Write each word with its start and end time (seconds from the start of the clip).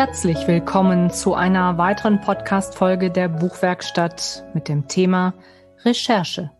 Herzlich 0.00 0.48
willkommen 0.48 1.10
zu 1.10 1.34
einer 1.34 1.76
weiteren 1.76 2.22
Podcast-Folge 2.22 3.10
der 3.10 3.28
Buchwerkstatt 3.28 4.46
mit 4.54 4.66
dem 4.66 4.88
Thema 4.88 5.34
Recherche. 5.84 6.50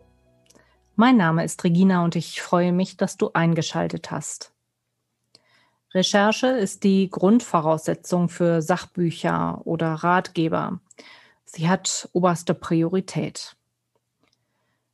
Mein 0.95 1.17
Name 1.17 1.43
ist 1.43 1.65
Regina 1.65 2.05
und 2.05 2.17
ich 2.17 2.43
freue 2.43 2.71
mich, 2.71 2.99
dass 2.99 3.17
du 3.17 3.31
eingeschaltet 3.33 4.11
hast. 4.11 4.53
Recherche 5.95 6.49
ist 6.49 6.85
die 6.85 7.09
Grundvoraussetzung 7.09 8.29
für 8.29 8.61
Sachbücher 8.61 9.63
oder 9.65 9.95
Ratgeber. 9.95 10.79
Sie 11.47 11.67
hat 11.67 12.11
oberste 12.13 12.53
Priorität. 12.53 13.57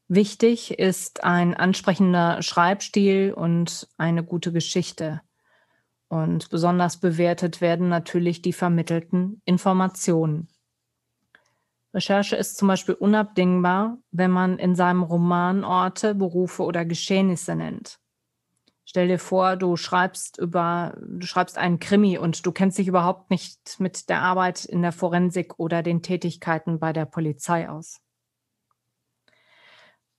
Wichtig 0.06 0.78
ist 0.78 1.25
ein 1.25 1.53
ansprechender 1.55 2.41
Schreibstil 2.42 3.33
und 3.33 3.88
eine 3.98 4.22
gute 4.22 4.53
Geschichte. 4.53 5.20
Und 6.09 6.51
besonders 6.51 6.99
bewertet 6.99 7.61
werden 7.61 7.89
natürlich 7.89 8.43
die 8.43 8.53
vermittelten 8.53 9.43
Informationen. 9.45 10.49
Recherche 11.93 12.37
ist 12.37 12.59
zum 12.59 12.69
Beispiel 12.69 12.95
unabdingbar, 12.95 13.99
wenn 14.11 14.31
man 14.31 14.59
in 14.59 14.75
seinem 14.75 15.03
Roman 15.03 15.65
Orte, 15.65 16.15
Berufe 16.15 16.62
oder 16.62 16.84
Geschehnisse 16.84 17.57
nennt. 17.57 17.99
Stell 18.84 19.09
dir 19.09 19.19
vor, 19.19 19.57
du 19.57 19.77
schreibst 19.77 20.39
über, 20.39 20.97
du 21.01 21.27
schreibst 21.27 21.59
einen 21.59 21.81
Krimi 21.81 22.19
und 22.19 22.47
du 22.47 22.53
kennst 22.53 22.79
dich 22.79 22.87
überhaupt 22.87 23.31
nicht 23.31 23.81
mit 23.81 24.09
der 24.09 24.23
Arbeit 24.23 24.65
in 24.65 24.81
der 24.81 24.93
Forensik 24.93 25.59
oder 25.59 25.83
den 25.83 26.03
Tätigkeiten 26.03 26.79
bei 26.79 26.93
der 26.93 27.05
Polizei 27.05 27.69
aus. 27.69 28.01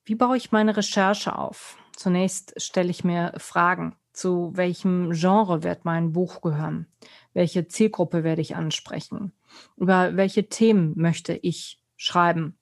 Wie 0.04 0.14
baue 0.14 0.36
ich 0.36 0.52
meine 0.52 0.76
Recherche 0.76 1.36
auf? 1.36 1.78
Zunächst 1.96 2.60
stelle 2.60 2.90
ich 2.90 3.04
mir 3.04 3.32
Fragen. 3.38 3.97
Zu 4.18 4.50
welchem 4.56 5.12
Genre 5.12 5.62
wird 5.62 5.84
mein 5.84 6.10
Buch 6.10 6.40
gehören? 6.40 6.88
Welche 7.34 7.68
Zielgruppe 7.68 8.24
werde 8.24 8.40
ich 8.42 8.56
ansprechen? 8.56 9.30
Über 9.76 10.16
welche 10.16 10.48
Themen 10.48 10.92
möchte 10.96 11.34
ich 11.34 11.80
schreiben? 11.96 12.58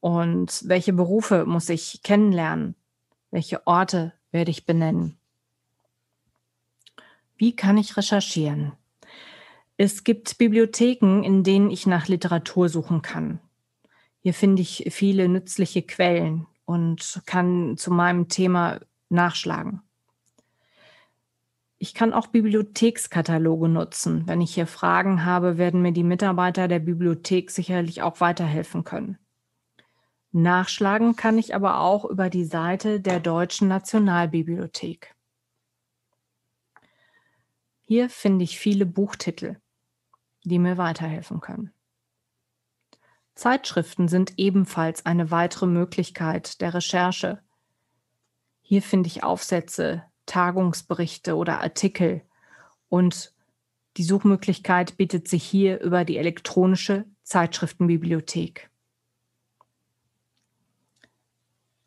Und 0.00 0.60
welche 0.66 0.92
Berufe 0.92 1.46
muss 1.46 1.70
ich 1.70 2.02
kennenlernen? 2.02 2.74
Welche 3.30 3.66
Orte 3.66 4.12
werde 4.32 4.50
ich 4.50 4.66
benennen? 4.66 5.16
Wie 7.38 7.56
kann 7.56 7.78
ich 7.78 7.96
recherchieren? 7.96 8.72
Es 9.78 10.04
gibt 10.04 10.36
Bibliotheken, 10.36 11.22
in 11.22 11.42
denen 11.42 11.70
ich 11.70 11.86
nach 11.86 12.08
Literatur 12.08 12.68
suchen 12.68 13.00
kann. 13.00 13.40
Hier 14.20 14.34
finde 14.34 14.60
ich 14.60 14.84
viele 14.90 15.26
nützliche 15.30 15.80
Quellen 15.80 16.46
und 16.66 17.22
kann 17.24 17.78
zu 17.78 17.90
meinem 17.90 18.28
Thema 18.28 18.78
nachschlagen. 19.08 19.80
Ich 21.82 21.94
kann 21.94 22.12
auch 22.12 22.28
Bibliothekskataloge 22.28 23.68
nutzen. 23.68 24.28
Wenn 24.28 24.40
ich 24.40 24.54
hier 24.54 24.68
Fragen 24.68 25.24
habe, 25.24 25.58
werden 25.58 25.82
mir 25.82 25.90
die 25.90 26.04
Mitarbeiter 26.04 26.68
der 26.68 26.78
Bibliothek 26.78 27.50
sicherlich 27.50 28.02
auch 28.02 28.20
weiterhelfen 28.20 28.84
können. 28.84 29.18
Nachschlagen 30.30 31.16
kann 31.16 31.38
ich 31.38 31.56
aber 31.56 31.80
auch 31.80 32.04
über 32.04 32.30
die 32.30 32.44
Seite 32.44 33.00
der 33.00 33.18
Deutschen 33.18 33.66
Nationalbibliothek. 33.66 35.16
Hier 37.80 38.08
finde 38.08 38.44
ich 38.44 38.60
viele 38.60 38.86
Buchtitel, 38.86 39.56
die 40.44 40.60
mir 40.60 40.78
weiterhelfen 40.78 41.40
können. 41.40 41.72
Zeitschriften 43.34 44.06
sind 44.06 44.34
ebenfalls 44.36 45.04
eine 45.04 45.32
weitere 45.32 45.66
Möglichkeit 45.66 46.60
der 46.60 46.74
Recherche. 46.74 47.42
Hier 48.60 48.82
finde 48.82 49.08
ich 49.08 49.24
Aufsätze, 49.24 50.04
Tagungsberichte 50.32 51.36
oder 51.36 51.60
Artikel. 51.60 52.22
Und 52.88 53.34
die 53.98 54.02
Suchmöglichkeit 54.02 54.96
bietet 54.96 55.28
sich 55.28 55.44
hier 55.44 55.80
über 55.82 56.06
die 56.06 56.16
elektronische 56.16 57.04
Zeitschriftenbibliothek. 57.22 58.70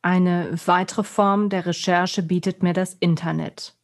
Eine 0.04 0.56
weitere 0.68 1.04
Form 1.04 1.50
der 1.50 1.66
Recherche 1.66 2.22
bietet 2.22 2.62
mir 2.62 2.74
das 2.74 2.94
Internet. 2.94 3.76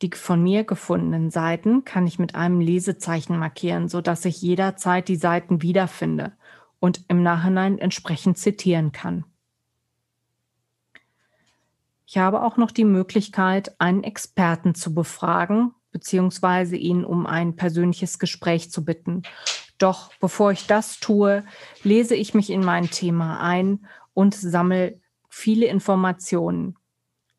Die 0.00 0.12
von 0.14 0.40
mir 0.40 0.62
gefundenen 0.62 1.32
Seiten 1.32 1.84
kann 1.84 2.06
ich 2.06 2.20
mit 2.20 2.36
einem 2.36 2.60
Lesezeichen 2.60 3.36
markieren, 3.38 3.88
sodass 3.88 4.24
ich 4.24 4.40
jederzeit 4.40 5.08
die 5.08 5.16
Seiten 5.16 5.62
wiederfinde 5.62 6.32
und 6.78 7.04
im 7.08 7.24
Nachhinein 7.24 7.78
entsprechend 7.78 8.38
zitieren 8.38 8.92
kann. 8.92 9.24
Ich 12.12 12.18
habe 12.18 12.42
auch 12.42 12.56
noch 12.56 12.72
die 12.72 12.84
Möglichkeit, 12.84 13.80
einen 13.80 14.02
Experten 14.02 14.74
zu 14.74 14.92
befragen 14.92 15.76
beziehungsweise 15.92 16.74
ihn 16.74 17.04
um 17.04 17.24
ein 17.24 17.54
persönliches 17.54 18.18
Gespräch 18.18 18.72
zu 18.72 18.84
bitten. 18.84 19.22
Doch 19.78 20.12
bevor 20.20 20.50
ich 20.50 20.66
das 20.66 20.98
tue, 20.98 21.44
lese 21.84 22.16
ich 22.16 22.34
mich 22.34 22.50
in 22.50 22.64
mein 22.64 22.90
Thema 22.90 23.38
ein 23.38 23.86
und 24.12 24.34
sammle 24.34 25.00
viele 25.28 25.66
Informationen. 25.66 26.76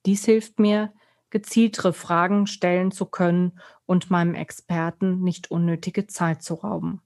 Dies 0.06 0.24
hilft 0.24 0.58
mir, 0.58 0.94
gezieltere 1.32 1.92
Fragen 1.92 2.48
stellen 2.48 2.92
zu 2.92 3.06
können 3.08 3.60
und 3.86 4.10
meinem 4.10 4.36
Experten 4.36 5.22
nicht 5.22 5.52
unnötige 5.52 6.08
Zeit 6.08 6.44
zu 6.44 6.54
rauben. 6.54 7.02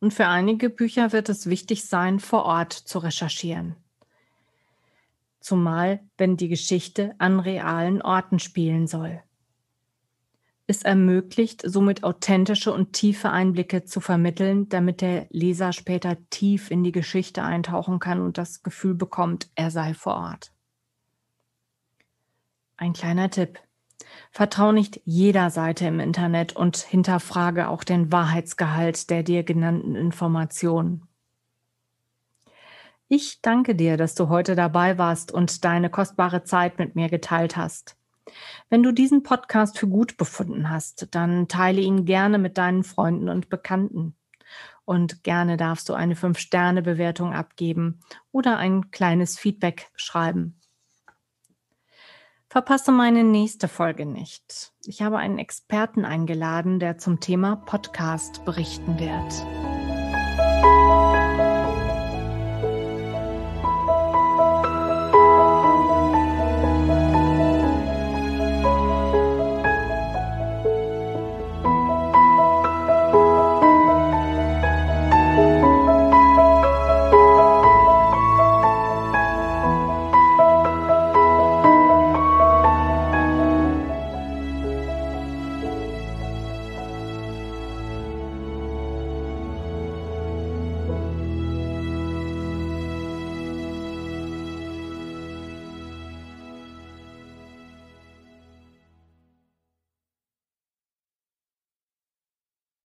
Und 0.00 0.12
für 0.12 0.26
einige 0.26 0.70
Bücher 0.70 1.12
wird 1.12 1.28
es 1.28 1.46
wichtig 1.46 1.84
sein, 1.84 2.18
vor 2.18 2.46
Ort 2.46 2.72
zu 2.72 2.98
recherchieren 2.98 3.76
zumal 5.46 6.00
wenn 6.18 6.36
die 6.36 6.48
Geschichte 6.48 7.14
an 7.18 7.38
realen 7.38 8.02
Orten 8.02 8.40
spielen 8.40 8.88
soll. 8.88 9.22
Es 10.66 10.82
ermöglicht 10.82 11.62
somit 11.64 12.02
authentische 12.02 12.72
und 12.72 12.92
tiefe 12.92 13.30
Einblicke 13.30 13.84
zu 13.84 14.00
vermitteln, 14.00 14.68
damit 14.68 15.00
der 15.00 15.28
Leser 15.30 15.72
später 15.72 16.16
tief 16.30 16.72
in 16.72 16.82
die 16.82 16.90
Geschichte 16.90 17.44
eintauchen 17.44 18.00
kann 18.00 18.20
und 18.20 18.36
das 18.38 18.64
Gefühl 18.64 18.94
bekommt, 18.94 19.48
er 19.54 19.70
sei 19.70 19.94
vor 19.94 20.16
Ort. 20.16 20.52
Ein 22.76 22.92
kleiner 22.92 23.30
Tipp. 23.30 23.60
Vertrau 24.32 24.72
nicht 24.72 25.00
jeder 25.04 25.50
Seite 25.50 25.86
im 25.86 26.00
Internet 26.00 26.56
und 26.56 26.76
hinterfrage 26.76 27.68
auch 27.68 27.84
den 27.84 28.10
Wahrheitsgehalt 28.10 29.08
der 29.10 29.22
dir 29.22 29.44
genannten 29.44 29.94
Informationen. 29.94 31.05
Ich 33.08 33.40
danke 33.40 33.76
dir, 33.76 33.96
dass 33.96 34.16
du 34.16 34.28
heute 34.28 34.56
dabei 34.56 34.98
warst 34.98 35.30
und 35.30 35.64
deine 35.64 35.90
kostbare 35.90 36.42
Zeit 36.42 36.78
mit 36.78 36.96
mir 36.96 37.08
geteilt 37.08 37.56
hast. 37.56 37.96
Wenn 38.68 38.82
du 38.82 38.92
diesen 38.92 39.22
Podcast 39.22 39.78
für 39.78 39.86
gut 39.86 40.16
befunden 40.16 40.70
hast, 40.70 41.08
dann 41.12 41.46
teile 41.46 41.80
ihn 41.80 42.04
gerne 42.04 42.38
mit 42.38 42.58
deinen 42.58 42.82
Freunden 42.82 43.28
und 43.28 43.48
Bekannten. 43.48 44.16
Und 44.84 45.22
gerne 45.22 45.56
darfst 45.56 45.88
du 45.88 45.94
eine 45.94 46.14
5-Sterne-Bewertung 46.14 47.32
abgeben 47.32 48.00
oder 48.32 48.56
ein 48.56 48.90
kleines 48.90 49.38
Feedback 49.38 49.90
schreiben. 49.94 50.60
Verpasse 52.48 52.92
meine 52.92 53.22
nächste 53.22 53.68
Folge 53.68 54.06
nicht. 54.06 54.72
Ich 54.84 55.02
habe 55.02 55.18
einen 55.18 55.38
Experten 55.38 56.04
eingeladen, 56.04 56.78
der 56.78 56.98
zum 56.98 57.20
Thema 57.20 57.56
Podcast 57.56 58.44
berichten 58.44 58.98
wird. 58.98 59.65